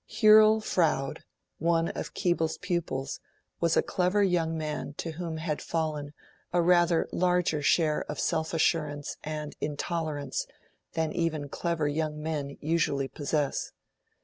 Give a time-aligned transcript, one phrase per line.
[0.09, 1.23] Hurrell Froude,
[1.59, 3.19] one of Keble's pupils,
[3.59, 6.15] was a clever young man to whom had fallen
[6.51, 10.47] a rather larger share of self assurance and intolerance
[10.93, 13.73] than even clever young men usually possess.